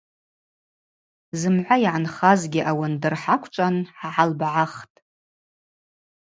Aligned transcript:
Зымгӏва 1.39 1.75
йгӏанхазгьи 1.85 2.67
ауандыр 2.71 3.15
хӏаквчӏван 3.21 3.75
хӏгӏалбгӏахтӏ. 3.97 4.97